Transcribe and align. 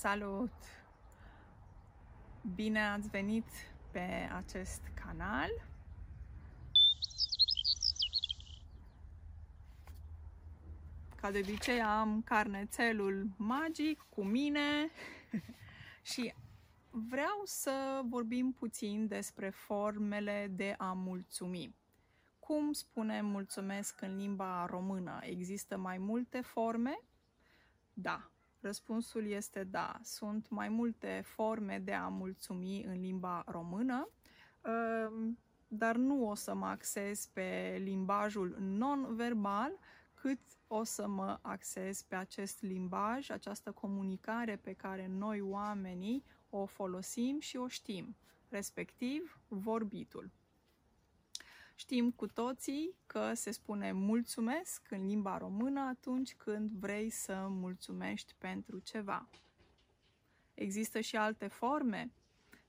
Salut! 0.00 0.52
Bine 2.54 2.86
ați 2.86 3.08
venit 3.08 3.44
pe 3.90 4.30
acest 4.36 4.82
canal. 5.04 5.50
Ca 11.16 11.30
de 11.30 11.38
obicei 11.38 11.82
am 11.82 12.22
carnețelul 12.22 13.26
magic 13.36 14.06
cu 14.08 14.24
mine 14.24 14.90
și 16.12 16.34
vreau 16.90 17.40
să 17.44 18.00
vorbim 18.04 18.52
puțin 18.52 19.06
despre 19.06 19.50
formele 19.50 20.48
de 20.50 20.74
a 20.78 20.92
mulțumi. 20.92 21.74
Cum 22.38 22.72
spunem 22.72 23.26
mulțumesc 23.26 24.00
în 24.00 24.16
limba 24.16 24.66
română? 24.66 25.18
Există 25.22 25.76
mai 25.76 25.98
multe 25.98 26.40
forme? 26.40 27.00
Da, 27.92 28.30
Răspunsul 28.60 29.26
este 29.26 29.64
da. 29.64 30.00
Sunt 30.02 30.48
mai 30.48 30.68
multe 30.68 31.22
forme 31.24 31.78
de 31.78 31.92
a 31.92 32.08
mulțumi 32.08 32.84
în 32.84 33.00
limba 33.00 33.44
română, 33.46 34.08
ehm, 34.62 35.38
dar 35.68 35.96
nu 35.96 36.28
o 36.28 36.34
să 36.34 36.54
mă 36.54 36.66
axez 36.66 37.26
pe 37.26 37.78
limbajul 37.82 38.56
non-verbal, 38.58 39.78
cât 40.14 40.40
o 40.66 40.84
să 40.84 41.08
mă 41.08 41.38
axez 41.42 42.02
pe 42.02 42.14
acest 42.14 42.62
limbaj, 42.62 43.30
această 43.30 43.72
comunicare 43.72 44.56
pe 44.56 44.72
care 44.72 45.06
noi 45.06 45.40
oamenii 45.40 46.24
o 46.50 46.66
folosim 46.66 47.40
și 47.40 47.56
o 47.56 47.68
știm, 47.68 48.16
respectiv 48.48 49.40
vorbitul. 49.48 50.30
Știm 51.80 52.10
cu 52.10 52.26
toții 52.26 52.94
că 53.06 53.34
se 53.34 53.50
spune 53.50 53.92
mulțumesc 53.92 54.90
în 54.90 55.06
limba 55.06 55.38
română 55.38 55.80
atunci 55.80 56.34
când 56.34 56.70
vrei 56.70 57.10
să 57.10 57.46
mulțumești 57.48 58.34
pentru 58.38 58.78
ceva. 58.78 59.28
Există 60.54 61.00
și 61.00 61.16
alte 61.16 61.46
forme? 61.46 62.12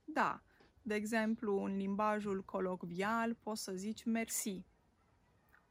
Da. 0.04 0.42
De 0.82 0.94
exemplu, 0.94 1.64
în 1.64 1.78
limbajul 1.78 2.44
colocvial 2.44 3.36
poți 3.36 3.64
să 3.64 3.72
zici 3.72 4.04
mersi. 4.04 4.64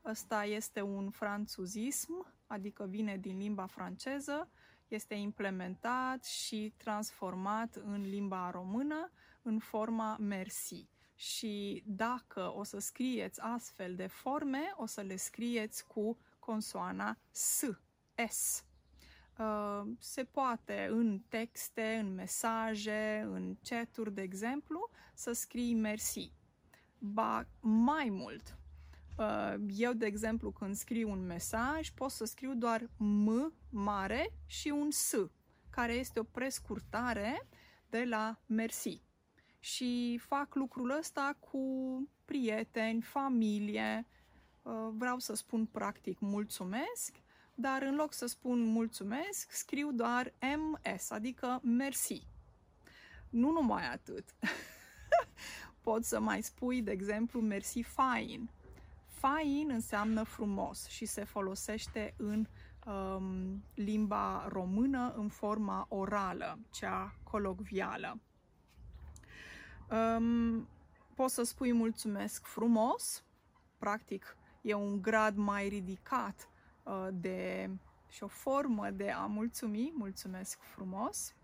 Ăsta 0.04 0.44
este 0.44 0.80
un 0.80 1.10
franțuzism, 1.10 2.26
adică 2.46 2.86
vine 2.86 3.16
din 3.16 3.38
limba 3.38 3.66
franceză, 3.66 4.50
este 4.88 5.14
implementat 5.14 6.24
și 6.24 6.72
transformat 6.76 7.74
în 7.74 8.02
limba 8.02 8.50
română 8.50 9.10
în 9.42 9.58
forma 9.58 10.16
mersi 10.16 10.88
și 11.18 11.82
dacă 11.86 12.52
o 12.54 12.62
să 12.62 12.78
scrieți 12.78 13.40
astfel 13.40 13.94
de 13.94 14.06
forme, 14.06 14.72
o 14.76 14.86
să 14.86 15.00
le 15.00 15.16
scrieți 15.16 15.86
cu 15.86 16.18
consoana 16.38 17.18
S, 17.30 17.62
S. 18.28 18.64
Uh, 19.38 19.82
se 19.98 20.24
poate 20.24 20.88
în 20.90 21.20
texte, 21.28 21.98
în 22.02 22.14
mesaje, 22.14 23.28
în 23.30 23.56
chaturi, 23.62 24.14
de 24.14 24.22
exemplu, 24.22 24.90
să 25.14 25.32
scrii 25.32 25.74
mersi. 25.74 26.32
Ba 26.98 27.46
mai 27.60 28.08
mult, 28.10 28.58
uh, 29.16 29.54
eu, 29.76 29.92
de 29.92 30.06
exemplu, 30.06 30.50
când 30.50 30.74
scriu 30.74 31.10
un 31.10 31.26
mesaj, 31.26 31.90
pot 31.90 32.10
să 32.10 32.24
scriu 32.24 32.54
doar 32.54 32.90
M 32.96 33.52
mare 33.70 34.32
și 34.46 34.68
un 34.68 34.90
S, 34.90 35.14
care 35.70 35.92
este 35.92 36.20
o 36.20 36.22
prescurtare 36.22 37.48
de 37.88 38.04
la 38.04 38.40
mersi 38.46 39.06
și 39.74 40.20
fac 40.22 40.54
lucrul 40.54 40.90
ăsta 40.98 41.36
cu 41.40 41.58
prieteni, 42.24 43.02
familie. 43.02 44.06
Uh, 44.62 44.88
vreau 44.92 45.18
să 45.18 45.34
spun 45.34 45.66
practic 45.66 46.20
mulțumesc, 46.20 47.14
dar 47.54 47.82
în 47.82 47.94
loc 47.94 48.12
să 48.12 48.26
spun 48.26 48.62
mulțumesc, 48.62 49.52
scriu 49.52 49.92
doar 49.92 50.32
MS, 50.56 51.10
adică 51.10 51.60
mersi. 51.62 52.26
Nu 53.28 53.50
numai 53.50 53.92
atât. 53.92 54.24
Poți 55.82 56.08
să 56.08 56.20
mai 56.20 56.42
spui, 56.42 56.82
de 56.82 56.90
exemplu, 56.90 57.40
mersi 57.40 57.82
fine. 57.82 58.50
Fine 59.06 59.74
înseamnă 59.74 60.22
frumos 60.22 60.86
și 60.86 61.04
se 61.04 61.24
folosește 61.24 62.14
în 62.16 62.46
um, 62.86 63.62
limba 63.74 64.46
română 64.48 65.14
în 65.16 65.28
forma 65.28 65.86
orală, 65.88 66.58
cea 66.70 67.14
colocvială. 67.22 68.18
Um, 69.90 70.68
poți 71.14 71.34
să 71.34 71.42
spui 71.42 71.72
mulțumesc 71.72 72.44
frumos, 72.44 73.24
practic 73.78 74.36
e 74.60 74.74
un 74.74 75.02
grad 75.02 75.36
mai 75.36 75.68
ridicat 75.68 76.48
uh, 76.82 77.08
de 77.12 77.70
și 78.08 78.22
o 78.22 78.26
formă 78.26 78.90
de 78.90 79.10
a 79.10 79.26
mulțumi, 79.26 79.92
mulțumesc 79.94 80.60
frumos. 80.60 81.34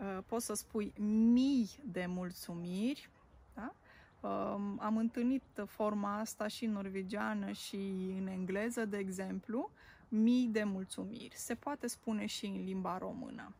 Uh, 0.00 0.18
poți 0.26 0.44
să 0.44 0.54
spui 0.54 0.92
mii 1.32 1.68
de 1.84 2.06
mulțumiri. 2.06 3.10
Da? 3.54 3.74
Uh, 4.20 4.74
am 4.78 4.96
întâlnit 4.96 5.42
forma 5.66 6.18
asta 6.18 6.46
și 6.46 6.64
în 6.64 6.72
norvegiană 6.72 7.52
și 7.52 7.76
în 8.18 8.26
engleză, 8.26 8.84
de 8.84 8.96
exemplu, 8.96 9.70
mii 10.08 10.46
de 10.46 10.64
mulțumiri. 10.64 11.34
Se 11.36 11.54
poate 11.54 11.86
spune 11.86 12.26
și 12.26 12.46
în 12.46 12.64
limba 12.64 12.98
română. 12.98 13.54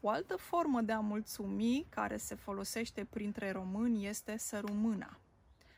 O 0.00 0.08
altă 0.08 0.36
formă 0.36 0.80
de 0.80 0.92
a 0.92 1.00
mulțumi 1.00 1.86
care 1.88 2.16
se 2.16 2.34
folosește 2.34 3.04
printre 3.04 3.50
români 3.50 4.06
este 4.06 4.36
să 4.36 4.60
rumâna. 4.60 5.20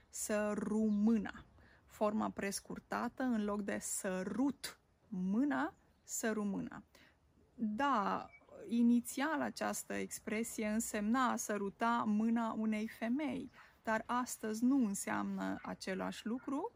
Să 0.08 0.52
rumâna. 0.56 1.44
Forma 1.86 2.30
prescurtată 2.30 3.22
în 3.22 3.44
loc 3.44 3.62
de 3.62 3.78
sărut 3.80 4.80
mâna, 5.08 5.74
să 6.04 6.30
rumâna. 6.30 6.82
Da, 7.54 8.28
inițial 8.68 9.40
această 9.40 9.94
expresie 9.94 10.66
însemna 10.66 11.30
a 11.30 11.36
săruta 11.36 12.04
mâna 12.06 12.52
unei 12.52 12.88
femei, 12.88 13.50
dar 13.82 14.02
astăzi 14.06 14.64
nu 14.64 14.86
înseamnă 14.86 15.58
același 15.62 16.26
lucru. 16.26 16.72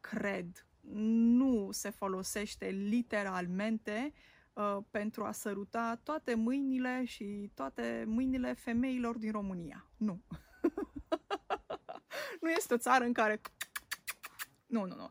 Cred, 0.00 0.66
nu 0.90 1.68
se 1.70 1.90
folosește 1.90 2.66
literalmente 2.66 4.12
uh, 4.52 4.78
pentru 4.90 5.24
a 5.24 5.32
săruta 5.32 6.00
toate 6.02 6.34
mâinile 6.34 7.04
și 7.04 7.50
toate 7.54 8.04
mâinile 8.06 8.52
femeilor 8.52 9.18
din 9.18 9.32
România. 9.32 9.86
Nu. 9.96 10.22
nu 12.42 12.50
este 12.50 12.74
o 12.74 12.78
țară 12.78 13.04
în 13.04 13.12
care... 13.12 13.40
Nu, 14.66 14.84
nu, 14.84 14.94
nu. 14.94 15.10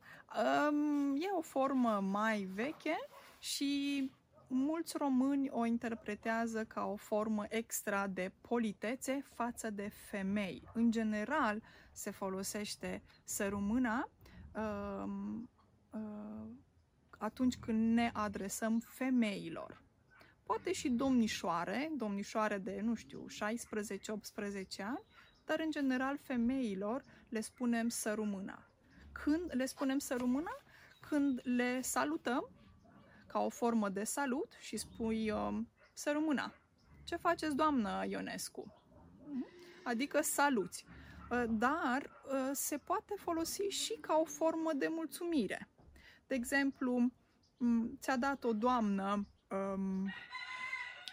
Um, 0.69 1.15
e 1.15 1.31
o 1.37 1.41
formă 1.41 1.99
mai 1.99 2.43
veche 2.43 2.97
și 3.39 4.11
mulți 4.47 4.97
români 4.97 5.49
o 5.49 5.65
interpretează 5.65 6.63
ca 6.63 6.85
o 6.85 6.95
formă 6.95 7.45
extra 7.49 8.07
de 8.07 8.31
politețe 8.41 9.25
față 9.33 9.69
de 9.69 9.91
femei. 10.09 10.69
În 10.73 10.91
general, 10.91 11.61
se 11.91 12.11
folosește 12.11 13.03
sărumâna 13.23 14.09
um, 14.55 15.49
uh, 15.91 16.49
atunci 17.21 17.57
când 17.57 17.93
ne 17.93 18.09
adresăm 18.13 18.79
femeilor. 18.79 19.81
Poate 20.43 20.71
și 20.71 20.89
domnișoare, 20.89 21.91
domnișoare 21.97 22.57
de, 22.57 22.79
nu 22.83 22.95
știu, 22.95 23.25
16-18 23.25 23.33
ani, 24.77 25.03
dar 25.45 25.59
în 25.59 25.71
general 25.71 26.17
femeilor 26.17 27.03
le 27.29 27.41
spunem 27.41 27.89
sărumâna. 27.89 28.67
Când 29.11 29.51
le 29.55 29.65
spunem 29.65 29.97
sărumâna? 29.97 30.57
Când 31.09 31.39
le 31.43 31.81
salutăm 31.81 32.49
ca 33.27 33.39
o 33.39 33.49
formă 33.49 33.89
de 33.89 34.03
salut 34.03 34.53
și 34.59 34.77
spui 34.77 35.31
uh, 35.31 35.57
sărumâna. 35.93 36.53
Ce 37.03 37.15
faceți, 37.15 37.55
doamnă 37.55 38.05
Ionescu? 38.07 38.81
Adică 39.83 40.21
saluți. 40.21 40.85
Uh, 41.31 41.43
dar 41.49 42.01
uh, 42.01 42.49
se 42.51 42.77
poate 42.77 43.13
folosi 43.17 43.61
și 43.61 43.97
ca 44.01 44.15
o 44.15 44.25
formă 44.25 44.71
de 44.75 44.87
mulțumire. 44.89 45.69
De 46.31 46.37
exemplu, 46.37 47.11
ți-a 47.99 48.17
dat 48.17 48.43
o 48.43 48.53
doamnă, 48.53 49.27
um, 49.49 50.09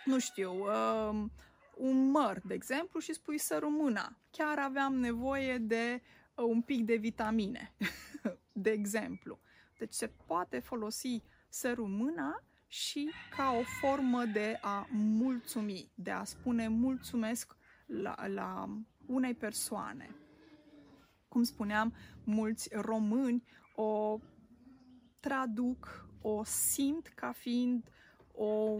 nu 0.04 0.18
știu, 0.18 0.52
um, 0.52 1.32
un 1.76 2.10
măr, 2.10 2.40
de 2.44 2.54
exemplu, 2.54 3.00
și 3.00 3.12
spui 3.12 3.38
să 3.38 3.58
rămâna. 3.60 4.16
Chiar 4.30 4.58
aveam 4.58 4.94
nevoie 4.94 5.58
de 5.58 6.02
uh, 6.34 6.44
un 6.44 6.62
pic 6.62 6.84
de 6.84 6.96
vitamine, 6.96 7.74
de 8.52 8.70
exemplu. 8.70 9.38
Deci 9.78 9.92
se 9.92 10.06
poate 10.26 10.58
folosi 10.58 11.22
să 11.48 11.72
rămâna 11.74 12.44
și 12.66 13.10
ca 13.36 13.50
o 13.50 13.62
formă 13.80 14.24
de 14.24 14.58
a 14.60 14.86
mulțumi, 14.90 15.90
de 15.94 16.10
a 16.10 16.24
spune 16.24 16.68
mulțumesc 16.68 17.56
la, 17.86 18.26
la 18.26 18.78
unei 19.06 19.34
persoane. 19.34 20.14
Cum 21.28 21.42
spuneam, 21.42 21.94
mulți 22.24 22.68
români 22.72 23.42
o 23.74 24.18
traduc, 25.28 26.06
o 26.22 26.44
simt 26.44 27.06
ca 27.06 27.32
fiind 27.32 27.84
o, 28.34 28.76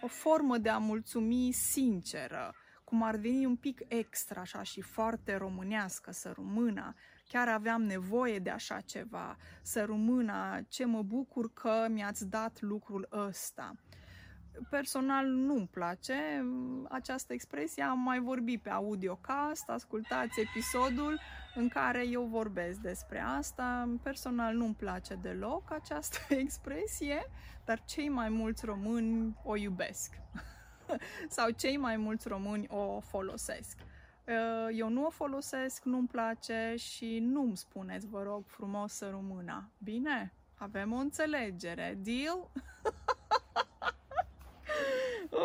o 0.00 0.06
formă 0.06 0.58
de 0.58 0.68
a 0.68 0.78
mulțumi 0.78 1.52
sinceră, 1.52 2.54
cum 2.84 3.02
ar 3.02 3.16
veni 3.16 3.46
un 3.46 3.56
pic 3.56 3.80
extra 3.88 4.40
așa 4.40 4.62
și 4.62 4.80
foarte 4.80 5.36
românească 5.36 6.12
să 6.12 6.32
rămână, 6.36 6.94
chiar 7.28 7.48
aveam 7.48 7.82
nevoie 7.82 8.38
de 8.38 8.50
așa 8.50 8.80
ceva, 8.80 9.36
să 9.62 9.84
rămână 9.84 10.60
ce 10.68 10.84
mă 10.84 11.02
bucur 11.02 11.52
că 11.52 11.86
mi-ați 11.90 12.28
dat 12.28 12.60
lucrul 12.60 13.08
ăsta. 13.12 13.74
Personal 14.70 15.26
nu-mi 15.26 15.68
place 15.68 16.44
această 16.88 17.32
expresie, 17.32 17.82
am 17.82 17.98
mai 17.98 18.20
vorbit 18.20 18.62
pe 18.62 18.70
audiocast, 18.70 19.68
ascultați 19.68 20.40
episodul 20.40 21.20
în 21.56 21.68
care 21.68 22.08
eu 22.08 22.22
vorbesc 22.22 22.78
despre 22.78 23.20
asta. 23.20 23.88
Personal 24.02 24.54
nu-mi 24.54 24.74
place 24.74 25.14
deloc 25.14 25.72
această 25.72 26.18
expresie, 26.44 27.30
dar 27.64 27.84
cei 27.84 28.08
mai 28.08 28.28
mulți 28.28 28.64
români 28.64 29.36
o 29.44 29.56
iubesc 29.56 30.14
sau 31.28 31.50
cei 31.50 31.76
mai 31.76 31.96
mulți 31.96 32.28
români 32.28 32.66
o 32.68 33.00
folosesc. 33.00 33.78
Uh, 34.24 34.76
eu 34.76 34.88
nu 34.88 35.06
o 35.06 35.10
folosesc, 35.10 35.84
nu-mi 35.84 36.08
place 36.08 36.74
și 36.76 37.18
nu-mi 37.18 37.56
spuneți, 37.56 38.06
vă 38.06 38.22
rog 38.22 38.44
frumos, 38.46 38.92
să 38.92 39.10
rămână. 39.10 39.70
Bine? 39.78 40.32
Avem 40.54 40.92
o 40.92 40.96
înțelegere. 40.96 41.98
Deal? 42.02 42.38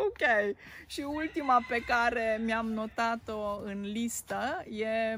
ok. 0.05 0.55
Și 0.85 1.01
ultima 1.01 1.65
pe 1.67 1.79
care 1.79 2.39
mi-am 2.43 2.71
notat-o 2.71 3.61
în 3.63 3.81
listă 3.81 4.65
e 4.69 5.17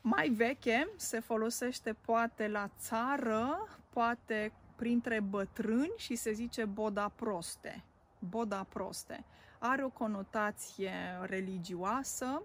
mai 0.00 0.28
veche, 0.28 0.88
se 0.96 1.20
folosește 1.20 1.92
poate 1.92 2.48
la 2.48 2.70
țară, 2.78 3.68
poate 3.90 4.52
printre 4.76 5.20
bătrâni 5.20 5.92
și 5.96 6.14
se 6.14 6.32
zice 6.32 6.64
boda 6.64 7.08
proste. 7.08 7.84
Boda 8.18 8.66
proste. 8.68 9.24
Are 9.58 9.84
o 9.84 9.88
conotație 9.88 10.92
religioasă. 11.20 12.42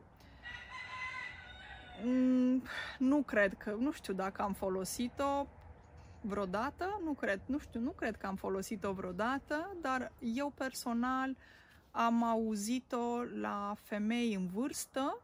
Mm, 2.04 2.64
nu 2.98 3.22
cred 3.22 3.54
că, 3.54 3.76
nu 3.80 3.92
știu 3.92 4.14
dacă 4.14 4.42
am 4.42 4.54
folosit-o 4.54 5.48
vreodată, 6.22 7.00
nu 7.04 7.14
cred, 7.14 7.42
nu 7.46 7.58
știu, 7.58 7.80
nu 7.80 7.92
cred 7.92 8.18
că 8.18 8.28
am 8.28 8.36
folosit-o 8.36 8.94
vreodată, 8.94 9.76
dar 9.82 10.12
eu 10.20 10.50
personal 10.50 11.38
am 11.92 12.24
auzit-o 12.24 13.22
la 13.40 13.76
femei 13.78 14.34
în 14.34 14.48
vârstă 14.48 15.22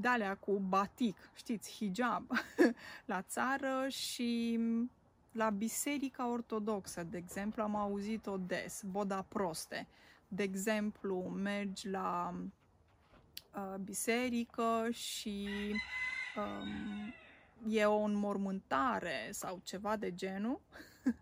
de 0.00 0.36
cu 0.40 0.58
batic, 0.58 1.30
știți, 1.34 1.72
hijab, 1.72 2.30
la 3.04 3.22
țară 3.22 3.88
și 3.88 4.60
la 5.32 5.50
biserica 5.50 6.30
ortodoxă, 6.30 7.02
de 7.02 7.16
exemplu, 7.16 7.62
am 7.62 7.76
auzit-o 7.76 8.36
des, 8.36 8.82
boda 8.86 9.22
proste. 9.22 9.86
De 10.28 10.42
exemplu, 10.42 11.20
mergi 11.20 11.88
la 11.88 12.34
uh, 13.54 13.74
biserică 13.80 14.88
și 14.90 15.48
um, 16.36 17.14
e 17.72 17.84
o 17.84 18.00
înmormântare 18.00 19.28
sau 19.30 19.60
ceva 19.64 19.96
de 19.96 20.14
genul 20.14 20.60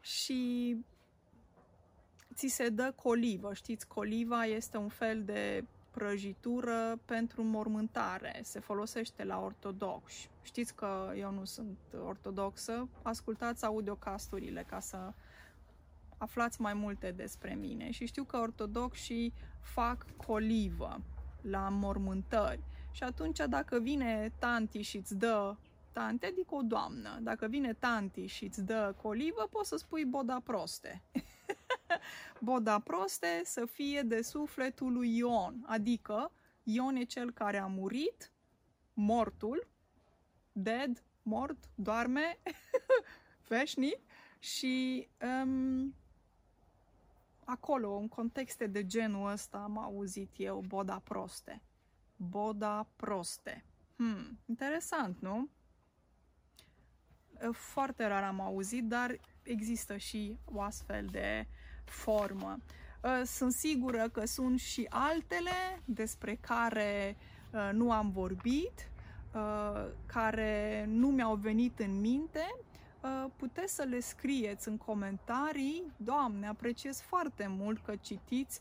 și 0.00 0.76
ți 2.34 2.46
se 2.46 2.68
dă 2.68 2.92
colivă. 2.96 3.54
Știți, 3.54 3.86
coliva 3.86 4.44
este 4.44 4.76
un 4.76 4.88
fel 4.88 5.24
de 5.24 5.64
prăjitură 5.96 6.98
pentru 7.04 7.42
mormântare. 7.42 8.40
Se 8.42 8.60
folosește 8.60 9.24
la 9.24 9.40
ortodoxi. 9.40 10.30
Știți 10.42 10.74
că 10.74 11.12
eu 11.16 11.30
nu 11.30 11.44
sunt 11.44 11.78
ortodoxă. 12.06 12.88
Ascultați 13.02 13.64
audiocasturile 13.64 14.64
ca 14.68 14.80
să 14.80 15.12
aflați 16.18 16.60
mai 16.60 16.74
multe 16.74 17.10
despre 17.10 17.54
mine. 17.54 17.90
Și 17.90 18.06
știu 18.06 18.24
că 18.24 18.36
ortodoxii 18.36 19.32
fac 19.60 20.06
colivă 20.16 21.00
la 21.40 21.68
mormântări. 21.68 22.62
Și 22.90 23.02
atunci 23.02 23.38
dacă 23.48 23.78
vine 23.80 24.32
tanti 24.38 24.80
și 24.80 24.96
îți 24.96 25.14
dă 25.14 25.56
tante, 25.92 26.26
adică 26.26 26.54
o 26.54 26.62
doamnă, 26.62 27.18
dacă 27.22 27.46
vine 27.46 27.72
tanti 27.72 28.26
și 28.26 28.44
îți 28.44 28.64
dă 28.64 28.94
colivă, 29.02 29.48
poți 29.50 29.68
să 29.68 29.76
spui 29.76 30.04
boda 30.04 30.40
proste. 30.44 31.02
boda 32.40 32.78
proste 32.78 33.40
să 33.44 33.66
fie 33.66 34.02
de 34.02 34.22
sufletul 34.22 34.92
lui 34.92 35.16
Ion, 35.16 35.64
adică 35.66 36.32
Ion 36.62 36.96
e 36.96 37.04
cel 37.04 37.30
care 37.30 37.58
a 37.58 37.66
murit, 37.66 38.32
mortul, 38.94 39.68
dead, 40.52 41.04
mort, 41.22 41.58
doarme, 41.74 42.38
veșnic 43.48 43.98
și 44.38 45.08
um, 45.42 45.94
acolo, 47.44 47.96
în 47.96 48.08
contexte 48.08 48.66
de 48.66 48.86
genul 48.86 49.30
ăsta, 49.30 49.58
am 49.58 49.78
auzit 49.78 50.30
eu 50.36 50.64
boda 50.66 51.00
proste. 51.04 51.62
Boda 52.16 52.86
proste. 52.96 53.64
Hmm, 53.96 54.38
interesant, 54.46 55.20
nu? 55.20 55.48
Foarte 57.52 58.06
rar 58.06 58.22
am 58.22 58.40
auzit, 58.40 58.84
dar 58.84 59.20
există 59.42 59.96
și 59.96 60.38
o 60.44 60.60
astfel 60.60 61.06
de 61.06 61.46
formă. 61.90 62.58
Uh, 63.06 63.22
sunt 63.24 63.52
sigură 63.52 64.08
că 64.12 64.26
sunt 64.26 64.60
și 64.60 64.86
altele 64.90 65.80
despre 65.84 66.38
care 66.40 67.16
uh, 67.52 67.70
nu 67.72 67.92
am 67.92 68.10
vorbit, 68.10 68.90
uh, 69.34 69.86
care 70.06 70.84
nu 70.88 71.08
mi-au 71.08 71.34
venit 71.34 71.78
în 71.78 72.00
minte. 72.00 72.56
Puteți 73.36 73.74
să 73.74 73.82
le 73.82 74.00
scrieți 74.00 74.68
în 74.68 74.76
comentarii. 74.76 75.92
Doamne, 75.96 76.46
apreciez 76.46 77.00
foarte 77.00 77.46
mult 77.48 77.84
că 77.84 77.96
citiți 78.00 78.60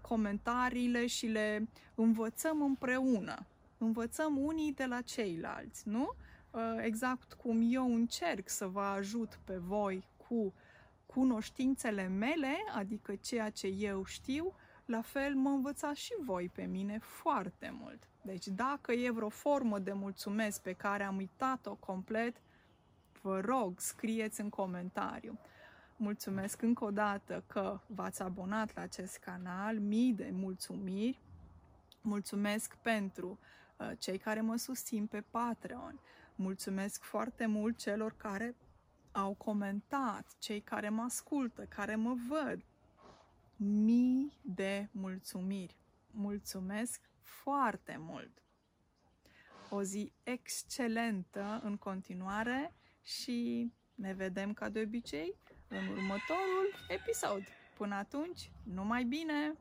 comentariile 0.00 1.06
și 1.06 1.26
le 1.26 1.68
învățăm 1.94 2.62
împreună. 2.62 3.46
Învățăm 3.78 4.38
unii 4.38 4.72
de 4.72 4.84
la 4.84 5.00
ceilalți, 5.00 5.88
nu? 5.88 6.12
Exact 6.78 7.32
cum 7.32 7.60
eu 7.70 7.94
încerc 7.94 8.48
să 8.48 8.66
vă 8.66 8.80
ajut 8.80 9.38
pe 9.44 9.56
voi 9.56 10.06
cu 10.28 10.52
cunoștințele 11.16 12.06
mele, 12.06 12.56
adică 12.74 13.14
ceea 13.14 13.50
ce 13.50 13.66
eu 13.66 14.04
știu, 14.04 14.54
la 14.84 15.00
fel 15.00 15.34
mă 15.34 15.48
învățați 15.48 16.00
și 16.00 16.14
voi 16.24 16.48
pe 16.48 16.62
mine 16.62 16.98
foarte 16.98 17.74
mult. 17.80 18.02
Deci 18.22 18.46
dacă 18.46 18.92
e 18.92 19.10
vreo 19.10 19.28
formă 19.28 19.78
de 19.78 19.92
mulțumesc 19.92 20.62
pe 20.62 20.72
care 20.72 21.02
am 21.02 21.16
uitat-o 21.16 21.74
complet, 21.74 22.36
vă 23.22 23.40
rog, 23.40 23.80
scrieți 23.80 24.40
în 24.40 24.48
comentariu. 24.48 25.38
Mulțumesc 25.96 26.62
încă 26.62 26.84
o 26.84 26.90
dată 26.90 27.44
că 27.46 27.80
v-ați 27.86 28.22
abonat 28.22 28.74
la 28.74 28.82
acest 28.82 29.16
canal, 29.16 29.78
mii 29.78 30.12
de 30.12 30.30
mulțumiri. 30.32 31.20
Mulțumesc 32.00 32.76
pentru 32.82 33.38
uh, 33.76 33.90
cei 33.98 34.18
care 34.18 34.40
mă 34.40 34.56
susțin 34.56 35.06
pe 35.06 35.24
Patreon. 35.30 36.00
Mulțumesc 36.34 37.02
foarte 37.02 37.46
mult 37.46 37.76
celor 37.78 38.14
care 38.16 38.54
au 39.16 39.34
comentat, 39.34 40.36
cei 40.38 40.60
care 40.60 40.88
mă 40.88 41.02
ascultă, 41.02 41.64
care 41.64 41.94
mă 41.94 42.14
văd. 42.28 42.64
Mii 43.56 44.38
de 44.42 44.88
mulțumiri. 44.92 45.76
Mulțumesc 46.10 47.10
foarte 47.20 47.96
mult! 47.98 48.42
O 49.70 49.82
zi 49.82 50.12
excelentă 50.22 51.60
în 51.64 51.76
continuare 51.76 52.74
și 53.02 53.72
ne 53.94 54.12
vedem 54.12 54.52
ca 54.52 54.68
de 54.68 54.80
obicei 54.80 55.38
în 55.68 55.88
următorul 55.88 56.74
episod. 56.88 57.42
Până 57.76 57.94
atunci, 57.94 58.50
numai 58.62 59.04
bine! 59.04 59.54